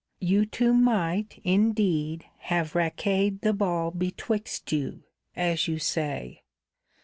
You 0.19 0.47
two 0.47 0.73
might, 0.73 1.39
indeed, 1.43 2.25
have 2.39 2.73
raqueted 2.73 3.41
the 3.41 3.53
ball 3.53 3.91
betwixt 3.91 4.71
you, 4.71 5.03
as 5.35 5.67
you 5.67 5.77
say. 5.77 6.41